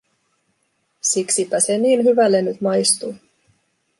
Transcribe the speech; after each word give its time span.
Siksipä 1.01 1.59
se 1.59 1.77
niin 1.77 2.03
hyvälle 2.03 2.41
nyt 2.41 2.61
maistui. 2.61 3.15